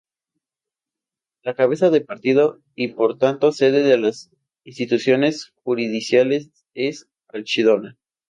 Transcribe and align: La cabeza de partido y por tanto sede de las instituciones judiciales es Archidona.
La 1.43 1.53
cabeza 1.53 1.91
de 1.91 2.01
partido 2.01 2.59
y 2.73 2.87
por 2.87 3.19
tanto 3.19 3.51
sede 3.51 3.83
de 3.83 3.99
las 3.99 4.31
instituciones 4.63 5.53
judiciales 5.63 6.49
es 6.73 7.07
Archidona. 7.27 7.99